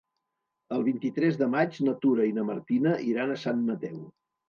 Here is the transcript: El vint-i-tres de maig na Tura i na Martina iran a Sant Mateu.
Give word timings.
El 0.77 0.85
vint-i-tres 0.87 1.37
de 1.43 1.51
maig 1.57 1.79
na 1.89 1.95
Tura 2.07 2.27
i 2.31 2.35
na 2.41 2.49
Martina 2.51 2.99
iran 3.15 3.39
a 3.39 3.41
Sant 3.47 3.67
Mateu. 3.73 4.05